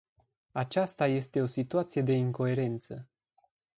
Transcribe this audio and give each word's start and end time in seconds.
Aceasta 0.51 1.07
este 1.07 1.41
o 1.41 1.45
situație 1.45 2.01
de 2.01 2.13
incoerență. 2.13 3.07